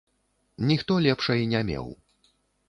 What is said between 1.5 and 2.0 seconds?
не меў.